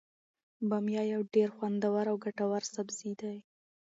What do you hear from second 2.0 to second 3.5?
او ګټور سبزي دی.